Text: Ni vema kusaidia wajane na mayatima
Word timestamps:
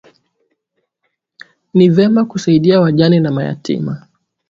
Ni 1.73 1.89
vema 1.89 2.25
kusaidia 2.25 2.81
wajane 2.81 3.19
na 3.19 3.31
mayatima 3.31 4.07